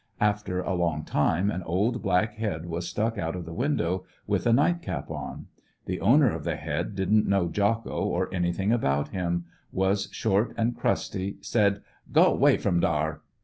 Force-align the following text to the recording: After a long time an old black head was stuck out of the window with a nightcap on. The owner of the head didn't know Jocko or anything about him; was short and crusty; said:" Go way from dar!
After 0.19 0.61
a 0.61 0.73
long 0.73 1.05
time 1.05 1.51
an 1.51 1.61
old 1.61 2.01
black 2.01 2.33
head 2.33 2.65
was 2.65 2.87
stuck 2.89 3.19
out 3.19 3.35
of 3.35 3.45
the 3.45 3.53
window 3.53 4.03
with 4.25 4.47
a 4.47 4.51
nightcap 4.51 5.11
on. 5.11 5.45
The 5.85 6.01
owner 6.01 6.31
of 6.33 6.43
the 6.43 6.55
head 6.55 6.95
didn't 6.95 7.27
know 7.27 7.47
Jocko 7.49 8.05
or 8.05 8.27
anything 8.33 8.71
about 8.71 9.09
him; 9.09 9.45
was 9.71 10.09
short 10.11 10.55
and 10.57 10.75
crusty; 10.75 11.37
said:" 11.41 11.83
Go 12.11 12.33
way 12.33 12.57
from 12.57 12.79
dar! 12.79 13.21